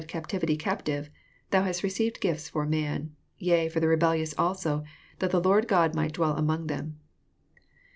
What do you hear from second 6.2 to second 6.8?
among